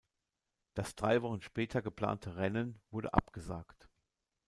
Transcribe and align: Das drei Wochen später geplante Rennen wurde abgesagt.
Das 0.73 0.95
drei 0.95 1.21
Wochen 1.21 1.41
später 1.43 1.83
geplante 1.83 2.35
Rennen 2.35 2.81
wurde 2.89 3.13
abgesagt. 3.13 3.87